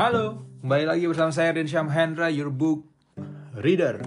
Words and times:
Halo, 0.00 0.40
kembali 0.64 0.88
lagi 0.88 1.04
bersama 1.04 1.28
saya 1.28 1.52
Rin 1.52 1.68
Syam 1.68 1.92
Hendra, 1.92 2.32
your 2.32 2.48
book 2.48 2.88
reader. 3.52 4.00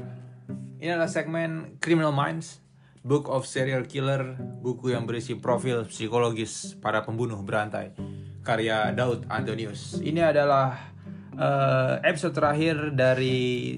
Ini 0.81 0.97
adalah 0.97 1.05
segmen 1.05 1.77
Criminal 1.77 2.09
Minds, 2.09 2.65
Book 3.05 3.29
of 3.29 3.45
Serial 3.45 3.85
Killer, 3.85 4.33
buku 4.65 4.97
yang 4.97 5.05
berisi 5.05 5.37
profil 5.37 5.85
psikologis 5.85 6.73
para 6.81 7.05
pembunuh 7.05 7.37
berantai, 7.45 7.93
karya 8.41 8.89
Daud 8.97 9.29
Antonius. 9.29 10.01
Ini 10.01 10.33
adalah 10.33 10.97
uh, 11.37 12.01
episode 12.01 12.41
terakhir 12.41 12.89
dari 12.97 13.77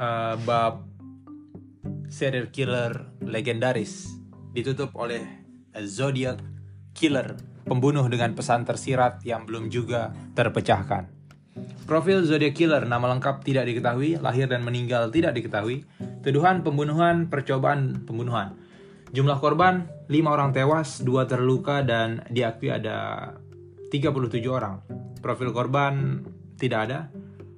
uh, 0.00 0.40
bab 0.40 0.88
serial 2.08 2.48
killer 2.48 3.12
legendaris, 3.28 4.08
ditutup 4.56 4.96
oleh 4.96 5.20
Zodiac 5.84 6.40
Killer, 6.96 7.36
pembunuh 7.68 8.08
dengan 8.08 8.32
pesan 8.32 8.64
tersirat 8.64 9.20
yang 9.22 9.44
belum 9.44 9.68
juga 9.68 10.10
terpecahkan. 10.32 11.06
Profil 11.84 12.24
Zodiac 12.24 12.52
Killer, 12.52 12.84
nama 12.84 13.12
lengkap 13.16 13.44
tidak 13.44 13.64
diketahui, 13.68 14.20
lahir 14.20 14.48
dan 14.48 14.60
meninggal 14.64 15.08
tidak 15.08 15.36
diketahui, 15.36 15.88
tuduhan 16.20 16.60
pembunuhan, 16.60 17.28
percobaan 17.32 18.04
pembunuhan. 18.04 18.56
Jumlah 19.08 19.40
korban, 19.40 19.88
5 20.04 20.12
orang 20.28 20.52
tewas, 20.52 21.00
2 21.00 21.24
terluka, 21.24 21.80
dan 21.80 22.24
diakui 22.28 22.68
ada 22.68 23.32
37 23.88 24.44
orang. 24.52 24.84
Profil 25.24 25.52
korban 25.56 26.24
tidak 26.60 26.80
ada. 26.92 27.00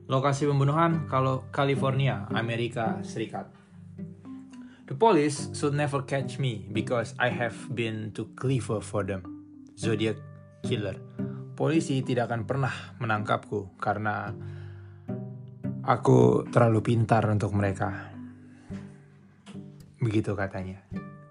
Lokasi 0.07 0.47
pembunuhan, 0.47 1.11
kalau 1.11 1.43
California, 1.51 2.31
Amerika 2.31 3.03
Serikat. 3.03 3.51
The 4.87 4.95
police 4.95 5.51
should 5.55 5.75
never 5.75 6.03
catch 6.03 6.39
me 6.39 6.67
because 6.71 7.15
I 7.19 7.31
have 7.31 7.55
been 7.75 8.11
too 8.11 8.31
clever 8.39 8.83
for 8.83 9.03
them. 9.07 9.40
Zodiac 9.81 10.21
Killer 10.61 11.01
polisi 11.57 12.05
tidak 12.05 12.29
akan 12.29 12.45
pernah 12.45 12.73
menangkapku 13.01 13.81
karena 13.81 14.29
aku 15.81 16.45
terlalu 16.53 16.85
pintar 16.85 17.25
untuk 17.29 17.57
mereka. 17.57 18.13
Begitu 19.97 20.37
katanya. 20.37 20.85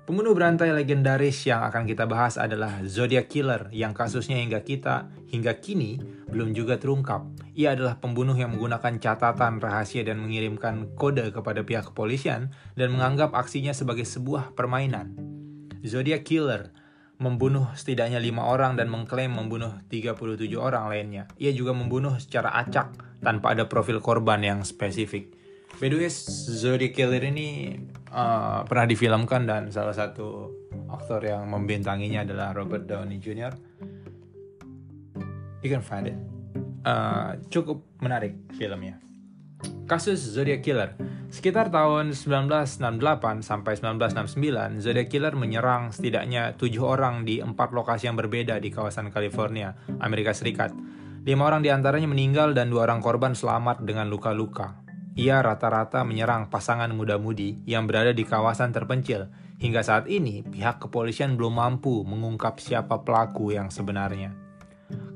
Pembunuh 0.10 0.34
berantai 0.34 0.74
legendaris 0.74 1.46
yang 1.46 1.62
akan 1.62 1.86
kita 1.86 2.10
bahas 2.10 2.42
adalah 2.42 2.82
Zodiac 2.90 3.30
Killer 3.30 3.70
yang 3.70 3.94
kasusnya 3.94 4.42
hingga 4.42 4.66
kita 4.66 5.14
hingga 5.30 5.62
kini 5.62 6.02
belum 6.26 6.58
juga 6.58 6.82
terungkap. 6.82 7.30
Ia 7.54 7.78
adalah 7.78 8.02
pembunuh 8.02 8.34
yang 8.34 8.58
menggunakan 8.58 8.98
catatan 8.98 9.62
rahasia 9.62 10.02
dan 10.02 10.18
mengirimkan 10.26 10.98
kode 10.98 11.30
kepada 11.30 11.62
pihak 11.62 11.94
kepolisian 11.94 12.50
dan 12.74 12.98
menganggap 12.98 13.38
aksinya 13.38 13.78
sebagai 13.78 14.10
sebuah 14.10 14.58
permainan. 14.58 15.14
Zodiac 15.86 16.26
Killer 16.26 16.74
membunuh 17.20 17.68
setidaknya 17.76 18.18
lima 18.18 18.48
orang 18.48 18.80
dan 18.80 18.88
mengklaim 18.88 19.36
membunuh 19.36 19.76
37 19.92 20.56
orang 20.56 20.88
lainnya. 20.88 21.28
Ia 21.36 21.52
juga 21.52 21.76
membunuh 21.76 22.16
secara 22.16 22.56
acak 22.56 22.96
tanpa 23.20 23.52
ada 23.52 23.68
profil 23.68 24.00
korban 24.00 24.40
yang 24.40 24.64
spesifik. 24.64 25.36
By 25.84 25.92
the 25.92 26.00
way, 26.00 26.12
Zodiac 26.12 26.96
Killer 26.96 27.24
ini 27.24 27.76
uh, 28.12 28.64
pernah 28.64 28.88
difilmkan 28.88 29.48
dan 29.48 29.72
salah 29.72 29.96
satu 29.96 30.52
aktor 30.92 31.24
yang 31.24 31.48
membintanginya 31.48 32.24
adalah 32.24 32.56
Robert 32.56 32.88
Downey 32.88 33.20
Jr. 33.20 33.54
You 35.60 35.70
can 35.72 35.84
find 35.84 36.08
it. 36.08 36.18
Uh, 36.88 37.36
cukup 37.52 37.84
menarik 38.00 38.36
filmnya. 38.56 39.09
Kasus 39.90 40.22
Zodiac 40.22 40.62
Killer 40.62 40.94
Sekitar 41.30 41.70
tahun 41.70 42.18
1968 42.18 42.82
sampai 43.46 43.74
1969, 43.78 44.82
Zodiac 44.82 45.08
Killer 45.14 45.38
menyerang 45.38 45.94
setidaknya 45.94 46.58
tujuh 46.58 46.82
orang 46.82 47.22
di 47.22 47.38
empat 47.38 47.70
lokasi 47.70 48.10
yang 48.10 48.18
berbeda 48.18 48.58
di 48.58 48.74
kawasan 48.74 49.14
California, 49.14 49.78
Amerika 50.02 50.34
Serikat. 50.34 50.74
Lima 51.22 51.46
orang 51.46 51.62
di 51.62 51.70
antaranya 51.70 52.10
meninggal 52.10 52.58
dan 52.58 52.74
dua 52.74 52.90
orang 52.90 52.98
korban 52.98 53.38
selamat 53.38 53.86
dengan 53.86 54.10
luka-luka. 54.10 54.82
Ia 55.14 55.46
rata-rata 55.46 56.02
menyerang 56.02 56.50
pasangan 56.50 56.90
muda-mudi 56.90 57.62
yang 57.70 57.86
berada 57.86 58.10
di 58.10 58.26
kawasan 58.26 58.74
terpencil. 58.74 59.30
Hingga 59.62 59.86
saat 59.86 60.10
ini, 60.10 60.42
pihak 60.42 60.82
kepolisian 60.82 61.38
belum 61.38 61.62
mampu 61.62 62.02
mengungkap 62.10 62.58
siapa 62.58 63.06
pelaku 63.06 63.54
yang 63.54 63.70
sebenarnya. 63.70 64.49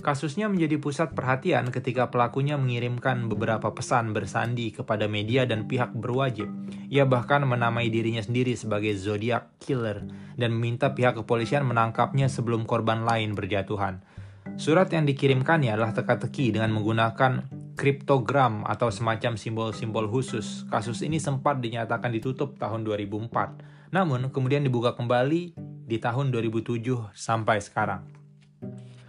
Kasusnya 0.04 0.52
menjadi 0.52 0.84
pusat 0.84 1.16
perhatian 1.16 1.72
ketika 1.72 2.12
pelakunya 2.12 2.60
mengirimkan 2.60 3.32
beberapa 3.32 3.72
pesan 3.72 4.12
bersandi 4.12 4.76
kepada 4.76 5.08
media 5.08 5.48
dan 5.48 5.64
pihak 5.72 5.96
berwajib. 5.96 6.52
Ia 6.92 7.08
bahkan 7.08 7.48
menamai 7.48 7.88
dirinya 7.88 8.20
sendiri 8.20 8.52
sebagai 8.60 8.92
Zodiac 9.00 9.56
Killer 9.64 10.04
dan 10.36 10.52
meminta 10.52 10.92
pihak 10.92 11.24
kepolisian 11.24 11.64
menangkapnya 11.64 12.28
sebelum 12.28 12.68
korban 12.68 13.08
lain 13.08 13.32
berjatuhan. 13.32 14.04
Surat 14.60 14.92
yang 14.92 15.08
dikirimkannya 15.08 15.72
adalah 15.72 15.96
teka-teki 15.96 16.54
dengan 16.54 16.76
menggunakan 16.76 17.48
kriptogram 17.74 18.68
atau 18.68 18.94
semacam 18.94 19.40
simbol-simbol 19.40 20.06
khusus. 20.12 20.68
Kasus 20.70 21.02
ini 21.02 21.18
sempat 21.18 21.64
dinyatakan 21.64 22.14
ditutup 22.14 22.60
tahun 22.60 22.86
2004, 22.86 23.90
namun 23.96 24.30
kemudian 24.30 24.62
dibuka 24.62 24.94
kembali 24.94 25.58
di 25.88 25.98
tahun 25.98 26.30
2007 26.30 27.16
sampai 27.16 27.64
sekarang. 27.64 28.23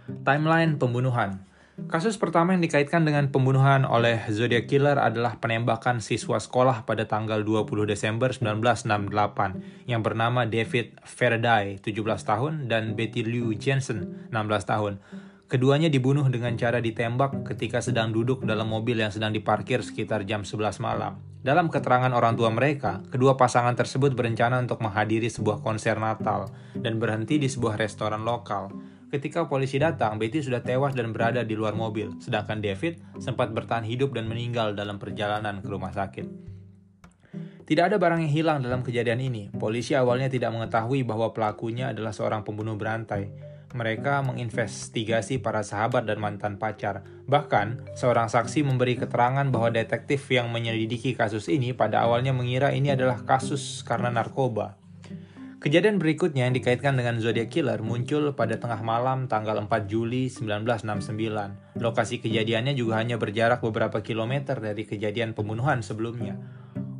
Timeline 0.05 0.77
pembunuhan 0.77 1.41
Kasus 1.89 2.15
pertama 2.21 2.53
yang 2.53 2.61
dikaitkan 2.61 3.03
dengan 3.03 3.33
pembunuhan 3.33 3.89
oleh 3.89 4.21
Zodiac 4.29 4.69
Killer 4.69 5.01
adalah 5.01 5.41
penembakan 5.41 5.97
siswa 5.97 6.37
sekolah 6.37 6.85
pada 6.85 7.09
tanggal 7.09 7.41
20 7.41 7.89
Desember 7.89 8.29
1968 8.29 9.89
yang 9.89 10.05
bernama 10.05 10.45
David 10.45 10.93
Faraday, 11.03 11.81
17 11.81 12.21
tahun, 12.21 12.69
dan 12.69 12.93
Betty 12.93 13.25
Lou 13.25 13.51
Jensen, 13.57 14.29
16 14.29 14.71
tahun. 14.71 15.01
Keduanya 15.49 15.89
dibunuh 15.89 16.29
dengan 16.29 16.53
cara 16.53 16.77
ditembak 16.77 17.41
ketika 17.49 17.81
sedang 17.81 18.13
duduk 18.13 18.45
dalam 18.45 18.69
mobil 18.69 19.01
yang 19.01 19.09
sedang 19.09 19.33
diparkir 19.33 19.81
sekitar 19.81 20.21
jam 20.23 20.45
11 20.45 20.79
malam. 20.79 21.17
Dalam 21.41 21.69
keterangan 21.73 22.13
orang 22.13 22.37
tua 22.37 22.53
mereka, 22.53 23.01
kedua 23.09 23.37
pasangan 23.37 23.73
tersebut 23.73 24.13
berencana 24.13 24.61
untuk 24.61 24.85
menghadiri 24.85 25.29
sebuah 25.29 25.65
konser 25.65 25.97
Natal 25.97 26.49
dan 26.77 27.01
berhenti 27.01 27.41
di 27.41 27.49
sebuah 27.49 27.77
restoran 27.77 28.21
lokal. 28.21 28.94
Ketika 29.15 29.47
polisi 29.47 29.79
datang, 29.79 30.19
Betty 30.19 30.43
sudah 30.43 30.59
tewas 30.59 30.91
dan 30.91 31.15
berada 31.15 31.39
di 31.47 31.55
luar 31.55 31.71
mobil, 31.71 32.19
sedangkan 32.19 32.59
David 32.59 32.99
sempat 33.15 33.47
bertahan 33.55 33.87
hidup 33.87 34.11
dan 34.11 34.27
meninggal 34.27 34.75
dalam 34.75 34.99
perjalanan 34.99 35.63
ke 35.63 35.71
rumah 35.71 35.95
sakit. 35.95 36.27
Tidak 37.63 37.79
ada 37.79 37.95
barang 37.95 38.27
yang 38.27 38.33
hilang 38.35 38.59
dalam 38.59 38.83
kejadian 38.83 39.23
ini. 39.23 39.47
Polisi 39.55 39.95
awalnya 39.95 40.27
tidak 40.27 40.51
mengetahui 40.51 41.07
bahwa 41.07 41.31
pelakunya 41.31 41.95
adalah 41.95 42.11
seorang 42.11 42.43
pembunuh 42.43 42.75
berantai. 42.75 43.31
Mereka 43.71 44.19
menginvestigasi 44.27 45.39
para 45.39 45.63
sahabat 45.63 46.03
dan 46.03 46.19
mantan 46.19 46.59
pacar. 46.59 47.07
Bahkan, 47.23 47.95
seorang 47.95 48.27
saksi 48.27 48.67
memberi 48.67 48.99
keterangan 48.99 49.47
bahwa 49.47 49.71
detektif 49.71 50.27
yang 50.27 50.51
menyelidiki 50.51 51.15
kasus 51.15 51.47
ini 51.47 51.71
pada 51.71 52.03
awalnya 52.03 52.35
mengira 52.35 52.75
ini 52.75 52.91
adalah 52.91 53.23
kasus 53.23 53.79
karena 53.87 54.11
narkoba. 54.11 54.75
Kejadian 55.65 55.97
berikutnya 55.97 56.45
yang 56.45 56.53
dikaitkan 56.53 56.93
dengan 56.93 57.17
Zodiac 57.17 57.49
Killer 57.49 57.81
muncul 57.81 58.37
pada 58.37 58.61
tengah 58.61 58.85
malam 58.85 59.25
tanggal 59.25 59.57
4 59.65 59.89
Juli 59.89 60.29
1969. 60.29 61.81
Lokasi 61.81 62.21
kejadiannya 62.21 62.77
juga 62.77 63.01
hanya 63.01 63.17
berjarak 63.17 63.65
beberapa 63.65 63.97
kilometer 64.05 64.61
dari 64.61 64.85
kejadian 64.85 65.33
pembunuhan 65.33 65.81
sebelumnya. 65.81 66.37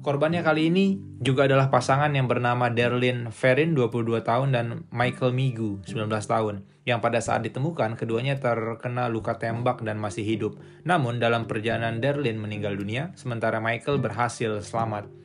Korbannya 0.02 0.42
kali 0.42 0.74
ini 0.74 0.98
juga 1.22 1.46
adalah 1.46 1.70
pasangan 1.70 2.10
yang 2.18 2.26
bernama 2.26 2.74
Darlene 2.74 3.30
Ferrin 3.30 3.78
22 3.78 4.26
tahun 4.26 4.50
dan 4.50 4.66
Michael 4.90 5.38
Migu 5.38 5.86
19 5.86 6.10
tahun 6.10 6.66
yang 6.90 7.06
pada 7.06 7.22
saat 7.22 7.46
ditemukan 7.46 7.94
keduanya 7.94 8.42
terkena 8.42 9.14
luka 9.14 9.38
tembak 9.38 9.86
dan 9.86 10.02
masih 10.02 10.26
hidup. 10.26 10.58
Namun 10.90 11.22
dalam 11.22 11.46
perjalanan 11.46 12.02
Darlene 12.02 12.42
meninggal 12.42 12.74
dunia 12.74 13.14
sementara 13.14 13.62
Michael 13.62 14.02
berhasil 14.02 14.66
selamat. 14.66 15.25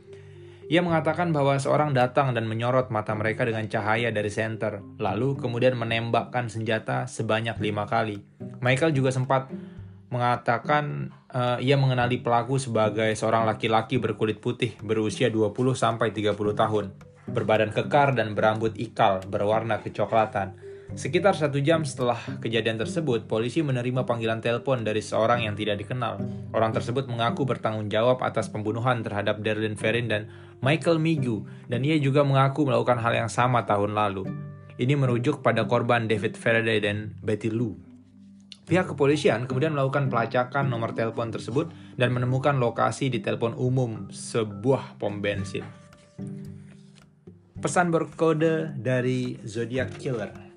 Ia 0.70 0.86
mengatakan 0.86 1.34
bahwa 1.34 1.58
seorang 1.58 1.90
datang 1.90 2.30
dan 2.30 2.46
menyorot 2.46 2.94
mata 2.94 3.10
mereka 3.18 3.42
dengan 3.42 3.66
cahaya 3.66 4.14
dari 4.14 4.30
senter, 4.30 4.78
lalu 5.02 5.34
kemudian 5.34 5.74
menembakkan 5.74 6.46
senjata 6.46 7.10
sebanyak 7.10 7.58
lima 7.58 7.90
kali. 7.90 8.22
Michael 8.62 8.94
juga 8.94 9.10
sempat 9.10 9.50
mengatakan 10.14 11.10
uh, 11.34 11.58
ia 11.58 11.74
mengenali 11.74 12.22
pelaku 12.22 12.62
sebagai 12.62 13.10
seorang 13.18 13.50
laki-laki 13.50 13.98
berkulit 13.98 14.38
putih 14.38 14.78
berusia 14.78 15.26
20-30 15.26 16.38
tahun, 16.54 16.84
berbadan 17.26 17.74
kekar 17.74 18.14
dan 18.14 18.38
berambut 18.38 18.78
ikal 18.78 19.26
berwarna 19.26 19.82
kecoklatan. 19.82 20.54
Sekitar 20.90 21.38
satu 21.38 21.62
jam 21.62 21.86
setelah 21.86 22.18
kejadian 22.42 22.74
tersebut, 22.74 23.30
polisi 23.30 23.62
menerima 23.62 24.02
panggilan 24.02 24.42
telepon 24.42 24.82
dari 24.82 24.98
seorang 24.98 25.46
yang 25.46 25.54
tidak 25.54 25.78
dikenal. 25.86 26.18
Orang 26.50 26.74
tersebut 26.74 27.06
mengaku 27.06 27.46
bertanggung 27.46 27.86
jawab 27.86 28.18
atas 28.26 28.50
pembunuhan 28.50 28.98
terhadap 29.06 29.38
Darlene 29.38 29.78
Ferrin 29.78 30.10
dan 30.10 30.26
Michael 30.60 31.00
Migu, 31.00 31.48
dan 31.66 31.84
ia 31.84 31.96
juga 31.96 32.24
mengaku 32.24 32.68
melakukan 32.68 33.00
hal 33.00 33.16
yang 33.16 33.30
sama 33.32 33.64
tahun 33.64 33.96
lalu. 33.96 34.28
Ini 34.80 34.96
merujuk 34.96 35.44
pada 35.44 35.68
korban 35.68 36.08
David 36.08 36.36
Faraday 36.36 36.80
dan 36.80 37.16
Betty 37.20 37.52
Lou. 37.52 37.76
Pihak 38.64 38.92
kepolisian 38.94 39.50
kemudian 39.50 39.74
melakukan 39.74 40.06
pelacakan 40.06 40.70
nomor 40.70 40.94
telepon 40.94 41.34
tersebut 41.34 41.74
dan 41.98 42.14
menemukan 42.14 42.54
lokasi 42.56 43.10
di 43.10 43.18
telepon 43.18 43.52
umum 43.58 44.08
sebuah 44.14 44.96
pom 44.96 45.18
bensin. 45.18 45.66
Pesan 47.60 47.92
berkode 47.92 48.72
dari 48.78 49.36
Zodiac 49.44 49.92
Killer 50.00 50.50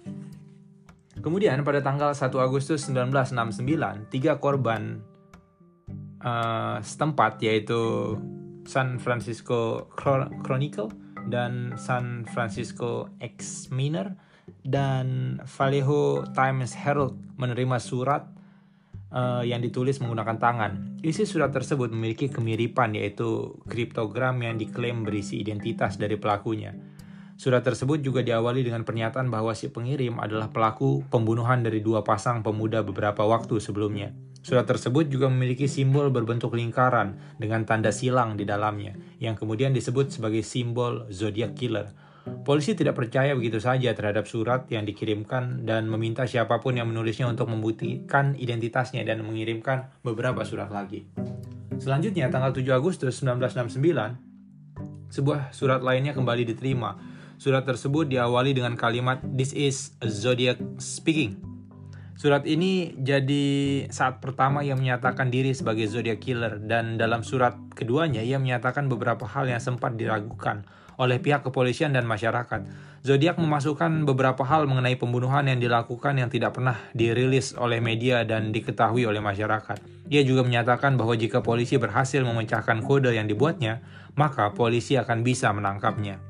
Kemudian 1.24 1.64
pada 1.64 1.80
tanggal 1.80 2.12
1 2.12 2.20
Agustus 2.36 2.84
1969, 2.92 4.12
tiga 4.12 4.44
korban 4.44 5.00
uh, 6.20 6.84
setempat 6.84 7.40
yaitu 7.40 8.18
San 8.66 9.00
Francisco 9.00 9.92
Chronicle 10.44 10.92
dan 11.28 11.76
San 11.80 12.28
Francisco 12.28 13.12
Examiner 13.24 14.16
dan 14.64 15.40
Vallejo 15.44 16.28
Times 16.36 16.76
Herald 16.76 17.16
menerima 17.40 17.78
surat 17.80 18.28
uh, 19.12 19.44
yang 19.46 19.64
ditulis 19.64 20.00
menggunakan 20.04 20.38
tangan. 20.40 20.72
Isi 21.04 21.24
surat 21.24 21.52
tersebut 21.52 21.92
memiliki 21.92 22.28
kemiripan 22.28 22.96
yaitu 22.96 23.60
kriptogram 23.68 24.40
yang 24.44 24.60
diklaim 24.60 25.08
berisi 25.08 25.40
identitas 25.40 25.96
dari 25.96 26.20
pelakunya. 26.20 26.76
Surat 27.34 27.66
tersebut 27.66 28.00
juga 28.00 28.22
diawali 28.22 28.62
dengan 28.62 28.86
pernyataan 28.86 29.28
bahwa 29.28 29.58
si 29.58 29.68
pengirim 29.68 30.22
adalah 30.22 30.54
pelaku 30.54 31.04
pembunuhan 31.10 31.66
dari 31.66 31.82
dua 31.82 32.06
pasang 32.06 32.46
pemuda 32.46 32.86
beberapa 32.86 33.26
waktu 33.26 33.58
sebelumnya. 33.58 34.14
Surat 34.44 34.68
tersebut 34.68 35.08
juga 35.08 35.32
memiliki 35.32 35.72
simbol 35.72 36.12
berbentuk 36.12 36.52
lingkaran 36.52 37.16
dengan 37.40 37.64
tanda 37.64 37.96
silang 37.96 38.36
di 38.36 38.44
dalamnya, 38.44 38.92
yang 39.24 39.40
kemudian 39.40 39.72
disebut 39.72 40.12
sebagai 40.12 40.44
simbol 40.44 41.08
zodiac 41.08 41.56
killer. 41.56 41.96
Polisi 42.24 42.76
tidak 42.76 43.00
percaya 43.00 43.36
begitu 43.40 43.64
saja 43.64 43.96
terhadap 43.96 44.28
surat 44.28 44.68
yang 44.68 44.84
dikirimkan 44.84 45.64
dan 45.64 45.88
meminta 45.88 46.28
siapa 46.28 46.60
pun 46.60 46.76
yang 46.76 46.92
menulisnya 46.92 47.28
untuk 47.28 47.48
membuktikan 47.48 48.36
identitasnya 48.36 49.08
dan 49.08 49.24
mengirimkan 49.24 49.92
beberapa 50.04 50.44
surat 50.44 50.68
lagi. 50.72 51.08
Selanjutnya, 51.80 52.28
tanggal 52.28 52.52
7 52.52 52.68
Agustus 52.76 53.24
1969, 53.24 54.20
sebuah 55.08 55.56
surat 55.56 55.80
lainnya 55.80 56.12
kembali 56.12 56.44
diterima. 56.52 57.00
Surat 57.40 57.64
tersebut 57.64 58.12
diawali 58.12 58.56
dengan 58.56 58.76
kalimat 58.76 59.24
"This 59.24 59.56
is 59.56 59.96
a 60.04 60.08
Zodiac 60.12 60.60
speaking". 60.80 61.53
Surat 62.14 62.46
ini 62.46 62.94
jadi 62.94 63.46
saat 63.90 64.22
pertama 64.22 64.62
ia 64.62 64.78
menyatakan 64.78 65.34
diri 65.34 65.50
sebagai 65.58 65.90
Zodiac 65.90 66.22
Killer 66.22 66.62
dan 66.62 67.02
dalam 67.02 67.26
surat 67.26 67.58
keduanya 67.74 68.22
ia 68.22 68.38
menyatakan 68.38 68.86
beberapa 68.86 69.26
hal 69.26 69.50
yang 69.50 69.58
sempat 69.58 69.98
diragukan 69.98 70.62
oleh 71.02 71.18
pihak 71.18 71.42
kepolisian 71.42 71.90
dan 71.90 72.06
masyarakat. 72.06 72.94
Zodiac 73.04 73.36
memasukkan 73.42 74.06
beberapa 74.08 74.46
hal 74.46 74.70
mengenai 74.70 74.96
pembunuhan 74.96 75.50
yang 75.50 75.60
dilakukan 75.60 76.22
yang 76.22 76.30
tidak 76.30 76.56
pernah 76.56 76.78
dirilis 76.94 77.58
oleh 77.58 77.82
media 77.82 78.24
dan 78.24 78.54
diketahui 78.54 79.04
oleh 79.10 79.20
masyarakat. 79.20 79.82
Ia 80.08 80.22
juga 80.22 80.46
menyatakan 80.46 80.96
bahwa 80.96 81.18
jika 81.18 81.42
polisi 81.42 81.82
berhasil 81.82 82.22
memecahkan 82.22 82.86
kode 82.86 83.12
yang 83.12 83.26
dibuatnya, 83.28 83.82
maka 84.14 84.54
polisi 84.54 84.96
akan 84.96 85.26
bisa 85.26 85.50
menangkapnya. 85.52 86.22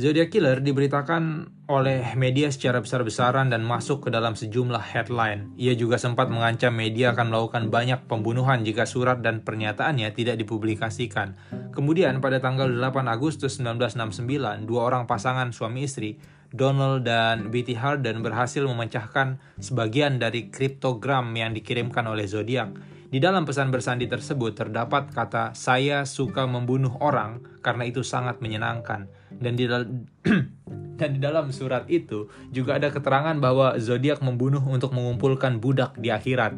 Zodiac 0.00 0.32
Killer 0.32 0.64
diberitakan 0.64 1.52
oleh 1.70 2.02
media 2.18 2.50
secara 2.50 2.82
besar-besaran 2.82 3.46
dan 3.46 3.62
masuk 3.62 4.02
ke 4.02 4.08
dalam 4.10 4.34
sejumlah 4.34 4.82
headline. 4.82 5.54
Ia 5.54 5.78
juga 5.78 6.02
sempat 6.02 6.26
mengancam 6.26 6.74
media 6.74 7.14
akan 7.14 7.30
melakukan 7.30 7.70
banyak 7.70 8.10
pembunuhan 8.10 8.66
jika 8.66 8.90
surat 8.90 9.22
dan 9.22 9.46
pernyataannya 9.46 10.10
tidak 10.10 10.42
dipublikasikan. 10.42 11.38
Kemudian 11.70 12.18
pada 12.18 12.42
tanggal 12.42 12.66
8 12.66 13.06
Agustus 13.06 13.62
1969, 13.62 14.66
dua 14.66 14.80
orang 14.82 15.06
pasangan 15.06 15.54
suami 15.54 15.86
istri, 15.86 16.18
Donald 16.50 17.06
dan 17.06 17.54
Betty 17.54 17.78
Harden 17.78 18.26
berhasil 18.26 18.66
memecahkan 18.66 19.38
sebagian 19.62 20.18
dari 20.18 20.50
kriptogram 20.50 21.30
yang 21.38 21.54
dikirimkan 21.54 22.02
oleh 22.10 22.26
Zodiac. 22.26 22.74
Di 23.10 23.18
dalam 23.18 23.42
pesan 23.42 23.74
bersandi 23.74 24.06
tersebut 24.06 24.54
terdapat 24.54 25.10
kata 25.10 25.50
"Saya 25.54 26.06
suka 26.06 26.46
membunuh 26.46 26.94
orang 27.02 27.42
karena 27.58 27.86
itu 27.86 28.06
sangat 28.06 28.38
menyenangkan." 28.38 29.10
Dan 29.34 29.58
di 29.58 29.66
Dan 31.00 31.16
di 31.16 31.20
dalam 31.24 31.48
surat 31.48 31.88
itu 31.88 32.28
juga 32.52 32.76
ada 32.76 32.92
keterangan 32.92 33.32
bahwa 33.40 33.80
zodiak 33.80 34.20
membunuh 34.20 34.60
untuk 34.60 34.92
mengumpulkan 34.92 35.56
budak 35.56 35.96
di 35.96 36.12
akhirat. 36.12 36.52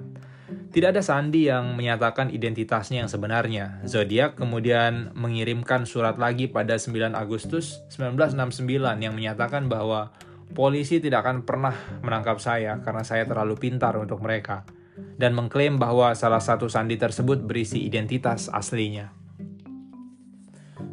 Tidak 0.73 0.89
ada 0.89 1.01
sandi 1.01 1.49
yang 1.49 1.77
menyatakan 1.77 2.29
identitasnya 2.29 3.05
yang 3.05 3.11
sebenarnya. 3.13 3.81
Zodiak 3.89 4.37
kemudian 4.37 5.13
mengirimkan 5.17 5.85
surat 5.89 6.17
lagi 6.21 6.49
pada 6.49 6.77
9 6.77 7.13
Agustus 7.17 7.85
1969 7.93 8.61
yang 9.01 9.15
menyatakan 9.17 9.69
bahwa 9.69 10.13
polisi 10.53 11.01
tidak 11.01 11.25
akan 11.25 11.45
pernah 11.49 11.73
menangkap 12.05 12.37
saya 12.41 12.81
karena 12.85 13.05
saya 13.05 13.25
terlalu 13.25 13.57
pintar 13.57 13.97
untuk 13.97 14.21
mereka 14.21 14.69
dan 15.17 15.33
mengklaim 15.33 15.81
bahwa 15.81 16.13
salah 16.13 16.41
satu 16.41 16.69
sandi 16.69 17.01
tersebut 17.01 17.41
berisi 17.45 17.81
identitas 17.85 18.53
aslinya. 18.53 19.13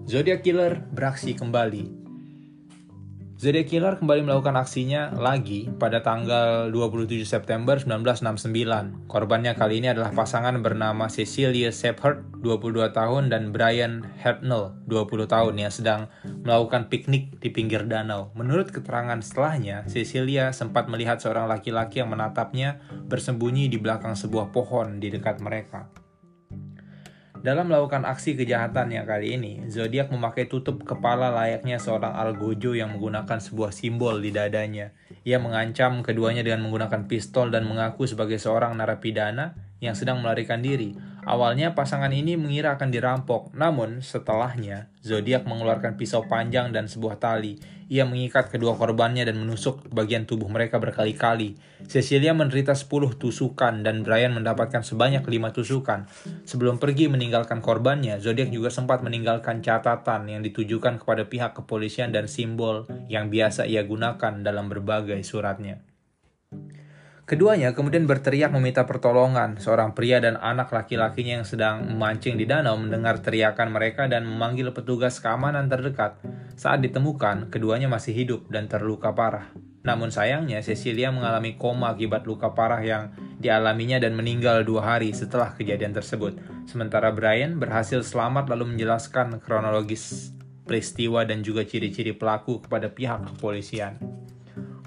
Zodiac 0.08 0.42
Killer 0.42 0.82
beraksi 0.90 1.36
kembali 1.38 1.99
Zodiac 3.40 3.72
Killer 3.72 3.96
kembali 3.96 4.28
melakukan 4.28 4.60
aksinya 4.60 5.16
lagi 5.16 5.72
pada 5.80 6.04
tanggal 6.04 6.68
27 6.76 7.24
September 7.24 7.80
1969. 7.80 9.08
Korbannya 9.08 9.56
kali 9.56 9.80
ini 9.80 9.96
adalah 9.96 10.12
pasangan 10.12 10.60
bernama 10.60 11.08
Cecilia 11.08 11.72
Shepherd, 11.72 12.44
22 12.44 12.92
tahun, 12.92 13.32
dan 13.32 13.56
Brian 13.56 14.04
Hartnell, 14.20 14.76
20 14.92 15.32
tahun, 15.32 15.56
yang 15.56 15.72
sedang 15.72 16.12
melakukan 16.44 16.92
piknik 16.92 17.40
di 17.40 17.48
pinggir 17.48 17.88
danau. 17.88 18.36
Menurut 18.36 18.76
keterangan 18.76 19.24
setelahnya, 19.24 19.88
Cecilia 19.88 20.52
sempat 20.52 20.92
melihat 20.92 21.24
seorang 21.24 21.48
laki-laki 21.48 22.04
yang 22.04 22.12
menatapnya 22.12 22.84
bersembunyi 23.08 23.72
di 23.72 23.80
belakang 23.80 24.20
sebuah 24.20 24.52
pohon 24.52 25.00
di 25.00 25.16
dekat 25.16 25.40
mereka. 25.40 25.88
Dalam 27.40 27.72
melakukan 27.72 28.04
aksi 28.04 28.36
kejahatannya 28.36 29.08
kali 29.08 29.40
ini, 29.40 29.64
Zodiac 29.72 30.12
memakai 30.12 30.52
tutup 30.52 30.84
kepala 30.84 31.32
layaknya 31.32 31.80
seorang 31.80 32.12
algojo 32.12 32.76
yang 32.76 32.92
menggunakan 32.92 33.40
sebuah 33.40 33.72
simbol 33.72 34.20
di 34.20 34.36
dadanya. 34.36 34.92
Ia 35.24 35.40
mengancam 35.40 36.04
keduanya 36.04 36.44
dengan 36.44 36.68
menggunakan 36.68 37.08
pistol 37.08 37.48
dan 37.48 37.64
mengaku 37.64 38.12
sebagai 38.12 38.36
seorang 38.44 38.76
narapidana 38.76 39.56
yang 39.80 39.96
sedang 39.96 40.20
melarikan 40.20 40.60
diri. 40.60 40.92
Awalnya 41.30 41.78
pasangan 41.78 42.10
ini 42.10 42.34
mengira 42.42 42.74
akan 42.74 42.90
dirampok, 42.90 43.54
namun 43.54 44.02
setelahnya 44.02 44.90
Zodiac 45.06 45.46
mengeluarkan 45.46 45.94
pisau 45.94 46.26
panjang 46.26 46.74
dan 46.74 46.90
sebuah 46.90 47.22
tali. 47.22 47.62
Ia 47.86 48.02
mengikat 48.10 48.50
kedua 48.50 48.74
korbannya 48.74 49.30
dan 49.30 49.38
menusuk 49.38 49.94
bagian 49.94 50.26
tubuh 50.26 50.50
mereka 50.50 50.82
berkali-kali. 50.82 51.54
Cecilia 51.86 52.34
menderita 52.34 52.74
10 52.74 53.22
tusukan 53.22 53.86
dan 53.86 54.02
Brian 54.02 54.34
mendapatkan 54.34 54.82
sebanyak 54.82 55.22
5 55.22 55.54
tusukan. 55.54 56.10
Sebelum 56.50 56.82
pergi 56.82 57.06
meninggalkan 57.06 57.62
korbannya, 57.62 58.18
Zodiac 58.18 58.50
juga 58.50 58.74
sempat 58.74 59.06
meninggalkan 59.06 59.62
catatan 59.62 60.26
yang 60.34 60.42
ditujukan 60.42 60.98
kepada 60.98 61.30
pihak 61.30 61.54
kepolisian 61.54 62.10
dan 62.10 62.26
simbol 62.26 62.90
yang 63.06 63.30
biasa 63.30 63.70
ia 63.70 63.86
gunakan 63.86 64.42
dalam 64.42 64.66
berbagai 64.66 65.22
suratnya. 65.22 65.89
Keduanya 67.30 67.78
kemudian 67.78 68.10
berteriak 68.10 68.50
meminta 68.50 68.90
pertolongan. 68.90 69.62
Seorang 69.62 69.94
pria 69.94 70.18
dan 70.18 70.34
anak 70.42 70.74
laki-lakinya 70.74 71.38
yang 71.38 71.46
sedang 71.46 71.86
memancing 71.86 72.42
di 72.42 72.50
danau 72.50 72.74
mendengar 72.74 73.22
teriakan 73.22 73.70
mereka 73.70 74.10
dan 74.10 74.26
memanggil 74.26 74.74
petugas 74.74 75.22
keamanan 75.22 75.70
terdekat. 75.70 76.18
Saat 76.58 76.82
ditemukan, 76.82 77.54
keduanya 77.54 77.86
masih 77.86 78.18
hidup 78.18 78.50
dan 78.50 78.66
terluka 78.66 79.14
parah. 79.14 79.46
Namun 79.86 80.10
sayangnya, 80.10 80.58
Cecilia 80.66 81.14
mengalami 81.14 81.54
koma 81.54 81.94
akibat 81.94 82.26
luka 82.26 82.50
parah 82.58 82.82
yang 82.82 83.14
dialaminya 83.38 84.02
dan 84.02 84.18
meninggal 84.18 84.66
dua 84.66 84.98
hari 84.98 85.14
setelah 85.14 85.54
kejadian 85.54 85.94
tersebut. 85.94 86.34
Sementara 86.66 87.14
Brian 87.14 87.62
berhasil 87.62 88.02
selamat 88.02 88.50
lalu 88.50 88.74
menjelaskan 88.74 89.38
kronologis 89.38 90.34
peristiwa 90.66 91.22
dan 91.30 91.46
juga 91.46 91.62
ciri-ciri 91.62 92.18
pelaku 92.18 92.66
kepada 92.66 92.90
pihak 92.90 93.38
kepolisian. 93.38 94.02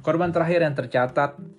Korban 0.02 0.34
terakhir 0.34 0.66
yang 0.66 0.74
tercatat 0.74 1.51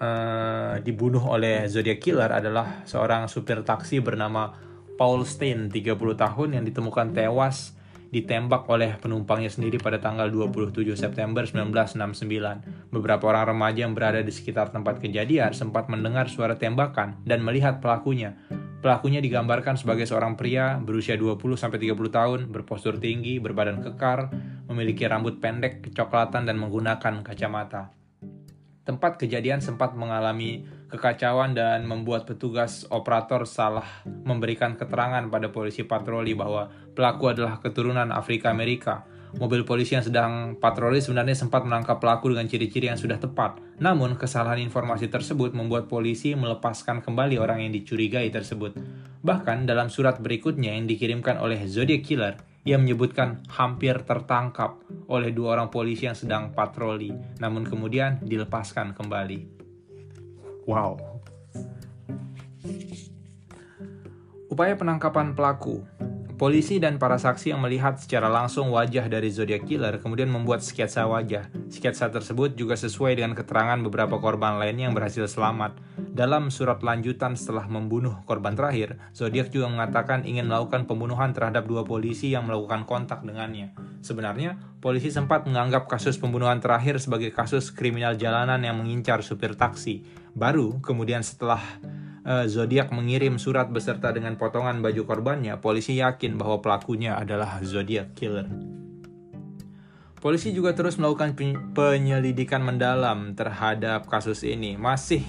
uh, 0.00 0.78
dibunuh 0.80 1.22
oleh 1.22 1.66
Zodiac 1.66 1.98
Killer 1.98 2.30
adalah 2.30 2.86
seorang 2.86 3.26
supir 3.26 3.60
taksi 3.66 3.98
bernama 3.98 4.54
Paul 4.98 5.22
Stein, 5.22 5.70
30 5.70 5.94
tahun 5.94 6.48
yang 6.58 6.64
ditemukan 6.66 7.14
tewas 7.14 7.78
ditembak 8.08 8.64
oleh 8.72 8.96
penumpangnya 8.96 9.52
sendiri 9.52 9.76
pada 9.76 10.00
tanggal 10.00 10.32
27 10.32 10.96
September 10.96 11.44
1969. 11.44 12.88
Beberapa 12.88 13.24
orang 13.28 13.52
remaja 13.52 13.84
yang 13.84 13.92
berada 13.92 14.24
di 14.24 14.32
sekitar 14.32 14.72
tempat 14.72 14.96
kejadian 14.98 15.52
sempat 15.52 15.92
mendengar 15.92 16.32
suara 16.32 16.56
tembakan 16.56 17.20
dan 17.28 17.44
melihat 17.44 17.84
pelakunya. 17.84 18.34
Pelakunya 18.78 19.18
digambarkan 19.18 19.74
sebagai 19.74 20.06
seorang 20.06 20.38
pria 20.38 20.78
berusia 20.78 21.18
20-30 21.18 21.68
tahun, 22.08 22.40
berpostur 22.48 22.96
tinggi, 22.96 23.42
berbadan 23.42 23.82
kekar, 23.82 24.30
memiliki 24.70 25.04
rambut 25.04 25.42
pendek, 25.42 25.82
kecoklatan, 25.90 26.46
dan 26.46 26.56
menggunakan 26.56 27.26
kacamata. 27.26 27.97
Tempat 28.88 29.20
kejadian 29.20 29.60
sempat 29.60 29.92
mengalami 29.92 30.64
kekacauan 30.88 31.52
dan 31.52 31.84
membuat 31.84 32.24
petugas 32.24 32.88
operator 32.88 33.44
salah 33.44 33.84
memberikan 34.08 34.80
keterangan 34.80 35.28
pada 35.28 35.52
polisi 35.52 35.84
patroli 35.84 36.32
bahwa 36.32 36.72
pelaku 36.96 37.36
adalah 37.36 37.60
keturunan 37.60 38.08
Afrika 38.08 38.48
Amerika. 38.48 39.04
Mobil 39.36 39.68
polisi 39.68 39.92
yang 39.92 40.00
sedang 40.00 40.56
patroli 40.56 41.04
sebenarnya 41.04 41.36
sempat 41.36 41.68
menangkap 41.68 42.00
pelaku 42.00 42.32
dengan 42.32 42.48
ciri-ciri 42.48 42.88
yang 42.88 42.96
sudah 42.96 43.20
tepat. 43.20 43.60
Namun, 43.76 44.16
kesalahan 44.16 44.56
informasi 44.56 45.12
tersebut 45.12 45.52
membuat 45.52 45.84
polisi 45.84 46.32
melepaskan 46.32 47.04
kembali 47.04 47.36
orang 47.36 47.60
yang 47.68 47.76
dicurigai 47.76 48.32
tersebut. 48.32 48.72
Bahkan, 49.20 49.68
dalam 49.68 49.92
surat 49.92 50.16
berikutnya 50.16 50.72
yang 50.72 50.88
dikirimkan 50.88 51.36
oleh 51.36 51.60
Zodiac 51.68 52.08
Killer, 52.08 52.40
Ia 52.68 52.76
menyebutkan 52.76 53.48
hampir 53.48 53.96
tertangkap 54.04 54.84
oleh 55.08 55.32
dua 55.32 55.56
orang 55.56 55.72
polisi 55.72 56.04
yang 56.04 56.12
sedang 56.12 56.52
patroli, 56.52 57.16
namun 57.40 57.64
kemudian 57.64 58.20
dilepaskan 58.20 58.92
kembali. 58.92 59.40
Wow. 60.68 61.00
Upaya 64.52 64.76
penangkapan 64.76 65.32
pelaku 65.32 65.80
Polisi 66.38 66.78
dan 66.78 67.02
para 67.02 67.18
saksi 67.18 67.50
yang 67.50 67.58
melihat 67.58 67.98
secara 67.98 68.30
langsung 68.30 68.70
wajah 68.70 69.10
dari 69.10 69.26
Zodiac 69.26 69.66
Killer 69.66 69.98
kemudian 69.98 70.30
membuat 70.30 70.62
sketsa 70.62 71.02
wajah. 71.10 71.50
Sketsa 71.66 72.14
tersebut 72.14 72.54
juga 72.54 72.78
sesuai 72.78 73.18
dengan 73.18 73.34
keterangan 73.34 73.74
beberapa 73.82 74.22
korban 74.22 74.54
lainnya 74.54 74.86
yang 74.86 74.94
berhasil 74.94 75.26
selamat. 75.26 75.74
Dalam 75.98 76.54
surat 76.54 76.78
lanjutan 76.78 77.34
setelah 77.34 77.66
membunuh 77.66 78.22
korban 78.22 78.54
terakhir, 78.54 79.02
Zodiac 79.10 79.50
juga 79.50 79.66
mengatakan 79.66 80.22
ingin 80.22 80.46
melakukan 80.46 80.86
pembunuhan 80.86 81.34
terhadap 81.34 81.66
dua 81.66 81.82
polisi 81.82 82.30
yang 82.30 82.46
melakukan 82.46 82.86
kontak 82.86 83.26
dengannya. 83.26 83.74
Sebenarnya, 83.98 84.62
polisi 84.78 85.10
sempat 85.10 85.42
menganggap 85.42 85.90
kasus 85.90 86.22
pembunuhan 86.22 86.62
terakhir 86.62 87.02
sebagai 87.02 87.34
kasus 87.34 87.74
kriminal 87.74 88.14
jalanan 88.14 88.62
yang 88.62 88.78
mengincar 88.78 89.26
supir 89.26 89.58
taksi. 89.58 90.06
Baru 90.38 90.78
kemudian 90.86 91.26
setelah 91.26 91.58
uh, 92.28 92.44
Zodiac 92.44 92.92
mengirim 92.92 93.40
surat 93.40 93.72
beserta 93.72 94.12
dengan 94.12 94.36
potongan 94.36 94.84
baju 94.84 95.08
korbannya, 95.08 95.56
polisi 95.58 95.96
yakin 95.96 96.36
bahwa 96.36 96.60
pelakunya 96.60 97.16
adalah 97.16 97.64
Zodiac 97.64 98.12
Killer. 98.12 98.46
Polisi 100.18 100.50
juga 100.50 100.74
terus 100.74 100.98
melakukan 100.98 101.38
penyelidikan 101.72 102.60
mendalam 102.60 103.38
terhadap 103.38 104.10
kasus 104.10 104.42
ini, 104.42 104.74
masih 104.74 105.22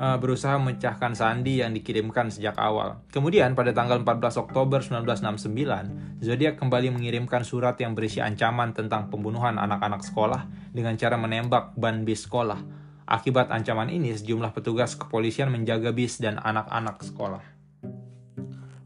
uh, 0.00 0.16
berusaha 0.16 0.56
memecahkan 0.56 1.12
sandi 1.12 1.60
yang 1.60 1.76
dikirimkan 1.76 2.32
sejak 2.32 2.56
awal. 2.56 3.04
Kemudian 3.12 3.52
pada 3.52 3.76
tanggal 3.76 4.00
14 4.00 4.48
Oktober 4.48 4.80
1969, 4.80 6.24
Zodiac 6.24 6.56
kembali 6.56 6.96
mengirimkan 6.96 7.44
surat 7.44 7.76
yang 7.84 7.92
berisi 7.92 8.24
ancaman 8.24 8.72
tentang 8.72 9.12
pembunuhan 9.12 9.60
anak-anak 9.60 10.00
sekolah 10.00 10.72
dengan 10.72 10.96
cara 10.96 11.20
menembak 11.20 11.76
ban 11.76 12.08
bis 12.08 12.24
sekolah 12.24 12.83
Akibat 13.04 13.52
ancaman 13.52 13.92
ini, 13.92 14.16
sejumlah 14.16 14.56
petugas 14.56 14.96
kepolisian 14.96 15.52
menjaga 15.52 15.92
bis 15.92 16.16
dan 16.20 16.40
anak-anak 16.40 17.04
sekolah. 17.04 17.44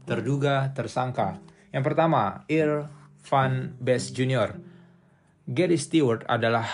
Terduga 0.03 0.75
tersangka. 0.75 1.39
Yang 1.71 1.83
pertama, 1.87 2.43
Ir 2.51 2.89
Van 3.29 3.77
Best 3.79 4.17
Jr. 4.17 4.59
Gary 5.49 5.81
Stewart 5.81 6.29
adalah 6.29 6.69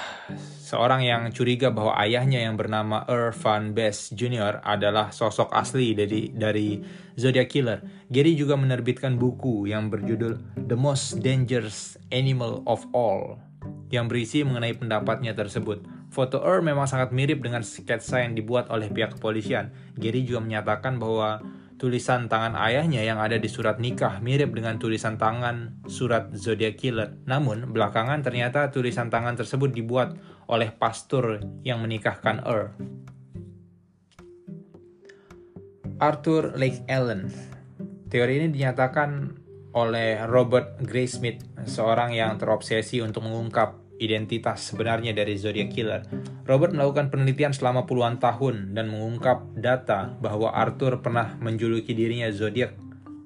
seorang 0.59 1.07
yang 1.07 1.31
curiga 1.31 1.71
bahwa 1.71 1.95
ayahnya 1.95 2.43
yang 2.43 2.59
bernama 2.59 3.07
Irvan 3.07 3.71
Best 3.71 4.19
Jr. 4.19 4.59
adalah 4.59 5.15
sosok 5.15 5.55
asli 5.55 5.95
dari 5.95 6.35
dari 6.35 6.83
Zodiac 7.15 7.47
Killer. 7.47 7.79
Gary 8.11 8.35
juga 8.35 8.59
menerbitkan 8.59 9.15
buku 9.15 9.71
yang 9.71 9.87
berjudul 9.87 10.59
The 10.59 10.75
Most 10.75 11.23
Dangerous 11.23 11.95
Animal 12.11 12.67
of 12.67 12.83
All 12.91 13.39
yang 13.95 14.11
berisi 14.11 14.43
mengenai 14.43 14.75
pendapatnya 14.75 15.31
tersebut. 15.31 15.94
Foto 16.15 16.39
Earl 16.39 16.63
memang 16.63 16.87
sangat 16.87 17.11
mirip 17.11 17.43
dengan 17.43 17.59
sketsa 17.59 18.23
yang 18.23 18.39
dibuat 18.39 18.71
oleh 18.71 18.87
pihak 18.87 19.19
kepolisian. 19.19 19.75
Gary 19.99 20.23
juga 20.23 20.39
menyatakan 20.39 20.95
bahwa 20.95 21.43
tulisan 21.75 22.31
tangan 22.31 22.55
ayahnya 22.55 23.03
yang 23.03 23.19
ada 23.19 23.35
di 23.35 23.51
surat 23.51 23.83
nikah 23.83 24.23
mirip 24.23 24.55
dengan 24.55 24.79
tulisan 24.79 25.19
tangan 25.19 25.83
surat 25.91 26.31
Zodiac 26.31 26.79
Killer. 26.79 27.19
Namun, 27.27 27.67
belakangan 27.75 28.23
ternyata 28.23 28.71
tulisan 28.71 29.11
tangan 29.11 29.35
tersebut 29.35 29.75
dibuat 29.75 30.15
oleh 30.47 30.71
pastor 30.71 31.43
yang 31.67 31.83
menikahkan 31.83 32.47
Earl. 32.47 32.71
Arthur 35.99 36.55
Lake 36.55 36.79
Allen 36.87 37.27
Teori 38.07 38.39
ini 38.39 38.47
dinyatakan 38.55 39.35
oleh 39.75 40.23
Robert 40.23 40.79
Graysmith, 40.79 41.43
seorang 41.67 42.15
yang 42.15 42.39
terobsesi 42.39 43.03
untuk 43.03 43.27
mengungkap 43.27 43.84
identitas 43.97 44.71
sebenarnya 44.71 45.15
dari 45.15 45.39
Zodiac 45.39 45.71
Killer. 45.71 46.01
Robert 46.45 46.75
melakukan 46.75 47.09
penelitian 47.09 47.55
selama 47.55 47.87
puluhan 47.87 48.19
tahun 48.19 48.75
dan 48.75 48.91
mengungkap 48.91 49.55
data 49.55 50.13
bahwa 50.19 50.51
Arthur 50.51 50.99
pernah 50.99 51.35
menjuluki 51.39 51.95
dirinya 51.95 52.27
Zodiac 52.31 52.75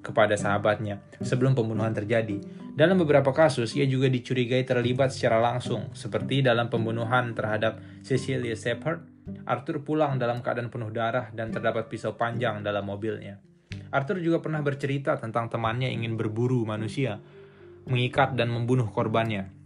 kepada 0.00 0.34
sahabatnya 0.38 1.04
sebelum 1.20 1.52
pembunuhan 1.52 1.92
terjadi. 1.92 2.40
Dalam 2.72 2.96
beberapa 2.96 3.34
kasus, 3.36 3.76
ia 3.76 3.84
juga 3.84 4.08
dicurigai 4.08 4.64
terlibat 4.64 5.12
secara 5.12 5.36
langsung, 5.42 5.92
seperti 5.92 6.40
dalam 6.40 6.72
pembunuhan 6.72 7.36
terhadap 7.36 7.82
Cecilia 8.00 8.56
Shepard. 8.56 9.04
Arthur 9.44 9.84
pulang 9.84 10.16
dalam 10.16 10.40
keadaan 10.40 10.72
penuh 10.72 10.88
darah 10.88 11.28
dan 11.30 11.52
terdapat 11.52 11.92
pisau 11.92 12.16
panjang 12.16 12.64
dalam 12.64 12.88
mobilnya. 12.88 13.38
Arthur 13.92 14.22
juga 14.22 14.40
pernah 14.40 14.64
bercerita 14.64 15.18
tentang 15.20 15.52
temannya 15.52 15.92
ingin 15.92 16.16
berburu 16.16 16.64
manusia, 16.64 17.20
mengikat 17.84 18.38
dan 18.38 18.48
membunuh 18.48 18.88
korbannya. 18.88 19.59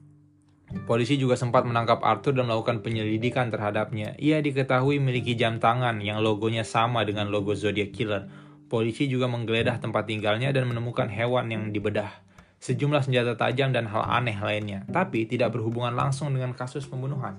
Polisi 0.85 1.21
juga 1.21 1.37
sempat 1.37 1.68
menangkap 1.68 2.00
Arthur 2.00 2.35
dan 2.35 2.49
melakukan 2.49 2.80
penyelidikan 2.80 3.52
terhadapnya. 3.52 4.16
Ia 4.16 4.40
diketahui 4.40 4.97
memiliki 4.99 5.37
jam 5.37 5.61
tangan 5.61 6.00
yang 6.00 6.25
logonya 6.25 6.64
sama 6.64 7.04
dengan 7.04 7.28
logo 7.28 7.52
Zodiac 7.52 7.92
Killer. 7.92 8.26
Polisi 8.66 9.06
juga 9.06 9.28
menggeledah 9.28 9.78
tempat 9.78 10.09
tinggalnya 10.09 10.50
dan 10.50 10.66
menemukan 10.66 11.06
hewan 11.06 11.52
yang 11.52 11.71
dibedah. 11.71 12.25
Sejumlah 12.64 13.04
senjata 13.04 13.37
tajam 13.37 13.76
dan 13.76 13.85
hal 13.85 14.09
aneh 14.09 14.40
lainnya, 14.40 14.88
tapi 14.88 15.28
tidak 15.28 15.52
berhubungan 15.52 15.92
langsung 15.92 16.33
dengan 16.33 16.56
kasus 16.56 16.88
pembunuhan. 16.88 17.37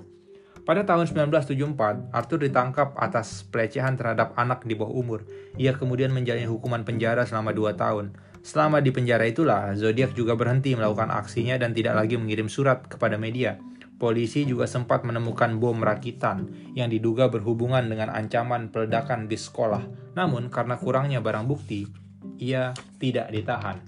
Pada 0.66 0.82
tahun 0.82 1.06
1974, 1.06 2.10
Arthur 2.10 2.42
ditangkap 2.42 2.98
atas 2.98 3.46
pelecehan 3.46 3.98
terhadap 3.98 4.34
anak 4.34 4.66
di 4.66 4.74
bawah 4.74 4.98
umur. 4.98 5.22
Ia 5.62 5.78
kemudian 5.78 6.10
menjalani 6.10 6.50
hukuman 6.50 6.82
penjara 6.82 7.22
selama 7.26 7.54
dua 7.54 7.78
tahun. 7.78 8.18
Selama 8.46 8.78
di 8.78 8.94
penjara 8.94 9.26
itulah, 9.26 9.74
Zodiac 9.74 10.14
juga 10.14 10.38
berhenti 10.38 10.78
melakukan 10.78 11.10
aksinya 11.10 11.58
dan 11.58 11.74
tidak 11.74 11.98
lagi 11.98 12.14
mengirim 12.14 12.46
surat 12.46 12.86
kepada 12.86 13.18
media. 13.18 13.58
Polisi 13.98 14.46
juga 14.46 14.70
sempat 14.70 15.02
menemukan 15.02 15.58
bom 15.58 15.82
rakitan 15.82 16.54
yang 16.78 16.94
diduga 16.94 17.26
berhubungan 17.26 17.82
dengan 17.90 18.14
ancaman 18.14 18.70
peledakan 18.70 19.26
di 19.26 19.34
sekolah. 19.34 20.14
Namun, 20.14 20.54
karena 20.54 20.78
kurangnya 20.78 21.26
barang 21.26 21.50
bukti, 21.50 21.90
ia 22.38 22.70
tidak 23.02 23.34
ditahan. 23.34 23.82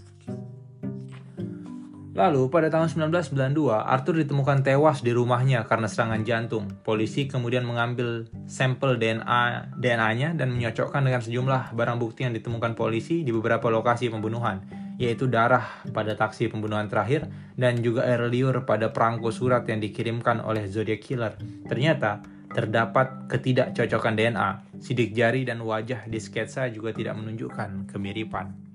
Lalu, 2.18 2.50
pada 2.50 2.74
tahun 2.74 2.90
1992, 3.14 3.78
Arthur 3.78 4.26
ditemukan 4.26 4.66
tewas 4.66 5.06
di 5.06 5.14
rumahnya 5.14 5.70
karena 5.70 5.86
serangan 5.86 6.26
jantung. 6.26 6.66
Polisi 6.82 7.30
kemudian 7.30 7.62
mengambil 7.62 8.26
sampel 8.50 8.98
DNA 8.98 9.78
DNA-nya 9.78 10.34
dan 10.34 10.50
menyocokkan 10.50 11.06
dengan 11.06 11.22
sejumlah 11.22 11.78
barang 11.78 11.98
bukti 12.02 12.26
yang 12.26 12.34
ditemukan 12.34 12.74
polisi 12.74 13.22
di 13.22 13.30
beberapa 13.30 13.70
lokasi 13.70 14.10
pembunuhan, 14.10 14.66
yaitu 14.98 15.30
darah 15.30 15.86
pada 15.94 16.18
taksi 16.18 16.50
pembunuhan 16.50 16.90
terakhir 16.90 17.30
dan 17.54 17.86
juga 17.86 18.10
air 18.10 18.26
liur 18.26 18.66
pada 18.66 18.90
perangko 18.90 19.30
surat 19.30 19.62
yang 19.70 19.78
dikirimkan 19.78 20.42
oleh 20.42 20.66
Zodiac 20.66 21.06
Killer. 21.06 21.38
Ternyata, 21.70 22.26
terdapat 22.50 23.30
ketidakcocokan 23.30 24.18
DNA. 24.18 24.50
Sidik 24.82 25.14
jari 25.14 25.46
dan 25.46 25.62
wajah 25.62 26.10
di 26.10 26.18
sketsa 26.18 26.66
juga 26.74 26.98
tidak 26.98 27.14
menunjukkan 27.14 27.94
kemiripan. 27.94 28.67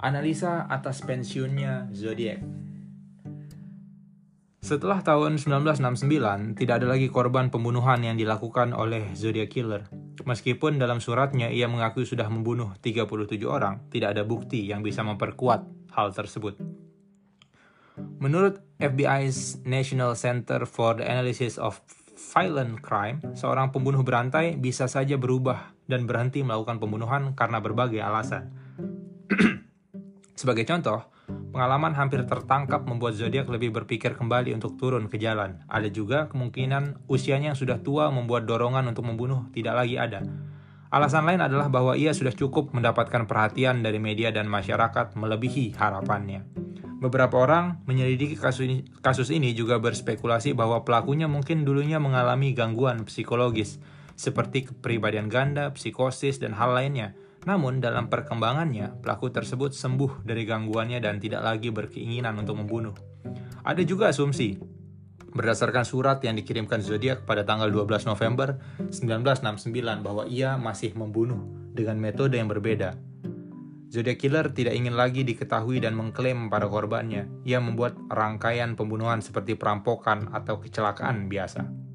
Analisa 0.00 0.64
atas 0.64 1.04
pensiunnya 1.04 1.92
Zodiac. 1.92 2.40
Setelah 4.64 5.04
tahun 5.04 5.36
1969, 5.36 6.56
tidak 6.56 6.80
ada 6.80 6.88
lagi 6.88 7.12
korban 7.12 7.52
pembunuhan 7.52 8.00
yang 8.00 8.16
dilakukan 8.16 8.72
oleh 8.72 9.12
Zodiac 9.12 9.52
Killer. 9.52 9.84
Meskipun 10.24 10.80
dalam 10.80 11.04
suratnya 11.04 11.52
ia 11.52 11.68
mengaku 11.68 12.08
sudah 12.08 12.24
membunuh 12.32 12.72
37 12.80 13.44
orang, 13.44 13.84
tidak 13.92 14.16
ada 14.16 14.24
bukti 14.24 14.64
yang 14.64 14.80
bisa 14.80 15.04
memperkuat 15.04 15.92
hal 15.92 16.16
tersebut. 16.16 16.56
Menurut 18.24 18.64
FBI's 18.80 19.60
National 19.68 20.16
Center 20.16 20.64
for 20.64 20.96
the 20.96 21.04
Analysis 21.04 21.60
of 21.60 21.84
Violent 22.32 22.80
Crime, 22.80 23.20
seorang 23.36 23.68
pembunuh 23.68 24.00
berantai 24.00 24.56
bisa 24.56 24.88
saja 24.88 25.20
berubah 25.20 25.76
dan 25.84 26.08
berhenti 26.08 26.40
melakukan 26.40 26.80
pembunuhan 26.80 27.36
karena 27.36 27.60
berbagai 27.60 28.00
alasan. 28.00 28.48
Sebagai 30.40 30.64
contoh, 30.64 31.04
pengalaman 31.52 31.92
hampir 31.92 32.24
tertangkap 32.24 32.88
membuat 32.88 33.12
Zodiac 33.12 33.44
lebih 33.52 33.76
berpikir 33.76 34.16
kembali 34.16 34.56
untuk 34.56 34.80
turun 34.80 35.04
ke 35.04 35.20
jalan. 35.20 35.60
Ada 35.68 35.92
juga 35.92 36.32
kemungkinan 36.32 37.12
usianya 37.12 37.52
yang 37.52 37.60
sudah 37.60 37.84
tua 37.84 38.08
membuat 38.08 38.48
dorongan 38.48 38.88
untuk 38.88 39.04
membunuh 39.04 39.52
tidak 39.52 39.84
lagi 39.84 40.00
ada. 40.00 40.24
Alasan 40.88 41.28
lain 41.28 41.44
adalah 41.44 41.68
bahwa 41.68 41.92
ia 41.92 42.16
sudah 42.16 42.32
cukup 42.32 42.72
mendapatkan 42.72 43.28
perhatian 43.28 43.84
dari 43.84 44.00
media 44.00 44.32
dan 44.32 44.48
masyarakat 44.48 45.12
melebihi 45.12 45.76
harapannya. 45.76 46.48
Beberapa 47.04 47.36
orang 47.36 47.84
menyelidiki 47.84 48.40
kasus 49.04 49.28
ini 49.28 49.52
juga 49.52 49.76
berspekulasi 49.76 50.56
bahwa 50.56 50.88
pelakunya 50.88 51.28
mungkin 51.28 51.68
dulunya 51.68 52.00
mengalami 52.00 52.56
gangguan 52.56 53.04
psikologis, 53.04 53.76
seperti 54.16 54.72
kepribadian 54.72 55.28
ganda, 55.28 55.68
psikosis, 55.76 56.40
dan 56.40 56.56
hal 56.56 56.72
lainnya, 56.72 57.12
namun 57.48 57.80
dalam 57.80 58.12
perkembangannya, 58.12 59.00
pelaku 59.00 59.32
tersebut 59.32 59.72
sembuh 59.72 60.20
dari 60.28 60.44
gangguannya 60.44 61.00
dan 61.00 61.16
tidak 61.16 61.40
lagi 61.40 61.72
berkeinginan 61.72 62.36
untuk 62.36 62.60
membunuh. 62.60 62.92
Ada 63.64 63.80
juga 63.84 64.12
asumsi 64.12 64.60
berdasarkan 65.30 65.86
surat 65.86 66.18
yang 66.26 66.34
dikirimkan 66.34 66.82
Zodiac 66.82 67.22
pada 67.22 67.46
tanggal 67.46 67.70
12 67.70 68.10
November 68.10 68.58
1969 68.90 70.02
bahwa 70.02 70.26
ia 70.26 70.58
masih 70.58 70.92
membunuh 70.98 71.38
dengan 71.70 71.96
metode 72.02 72.34
yang 72.34 72.50
berbeda. 72.50 72.98
Zodiac 73.90 74.22
Killer 74.22 74.46
tidak 74.54 74.78
ingin 74.78 74.94
lagi 74.94 75.26
diketahui 75.26 75.82
dan 75.82 75.98
mengklaim 75.98 76.46
pada 76.46 76.70
korbannya. 76.70 77.26
Ia 77.42 77.58
membuat 77.58 77.98
rangkaian 78.06 78.78
pembunuhan 78.78 79.18
seperti 79.18 79.58
perampokan 79.58 80.30
atau 80.30 80.62
kecelakaan 80.62 81.26
biasa. 81.26 81.89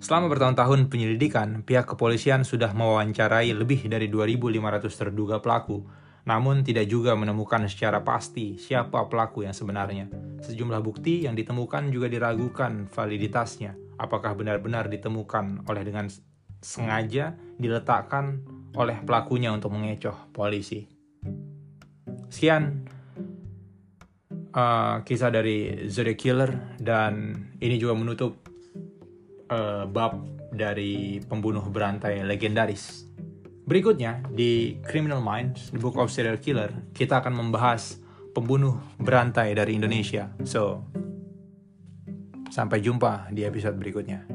Selama 0.00 0.32
bertahun-tahun 0.32 0.88
penyelidikan, 0.88 1.60
pihak 1.60 1.84
kepolisian 1.84 2.40
sudah 2.40 2.72
mewawancarai 2.72 3.52
lebih 3.52 3.84
dari 3.84 4.08
2.500 4.08 4.88
terduga 4.88 5.44
pelaku, 5.44 5.84
namun 6.24 6.64
tidak 6.64 6.88
juga 6.88 7.12
menemukan 7.12 7.68
secara 7.68 8.00
pasti 8.00 8.56
siapa 8.56 9.04
pelaku 9.12 9.44
yang 9.44 9.52
sebenarnya. 9.52 10.08
Sejumlah 10.40 10.80
bukti 10.80 11.28
yang 11.28 11.36
ditemukan 11.36 11.92
juga 11.92 12.08
diragukan 12.08 12.88
validitasnya, 12.88 13.76
apakah 14.00 14.32
benar-benar 14.32 14.88
ditemukan 14.88 15.68
oleh 15.68 15.84
dengan 15.84 16.08
sengaja 16.64 17.36
diletakkan 17.60 18.40
oleh 18.76 19.04
pelakunya 19.04 19.52
untuk 19.52 19.76
mengecoh 19.76 20.32
polisi. 20.32 20.88
Sekian 22.32 22.88
uh, 24.54 25.02
kisah 25.02 25.28
dari 25.28 25.88
Zodiac 25.90 26.16
Killer 26.16 26.50
dan 26.78 27.36
ini 27.58 27.76
juga 27.76 27.98
menutup 27.98 28.49
uh, 29.50 29.84
bab 29.90 30.16
dari 30.54 31.18
pembunuh 31.22 31.62
berantai 31.68 32.22
legendaris. 32.22 33.06
Berikutnya 33.66 34.24
di 34.30 34.82
Criminal 34.82 35.22
Minds, 35.22 35.70
The 35.70 35.78
Book 35.78 35.94
of 35.98 36.10
Serial 36.10 36.42
Killer, 36.42 36.90
kita 36.90 37.22
akan 37.22 37.38
membahas 37.38 38.02
pembunuh 38.34 38.82
berantai 38.98 39.54
dari 39.54 39.78
Indonesia. 39.78 40.30
So, 40.42 40.82
sampai 42.50 42.82
jumpa 42.82 43.30
di 43.30 43.46
episode 43.46 43.78
berikutnya. 43.78 44.26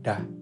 Dah. 0.00 0.37